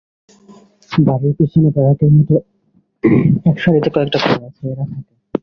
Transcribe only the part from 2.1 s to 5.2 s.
মতো একসারিতে কয়েকটা ঘর আছে, এরা থাকে।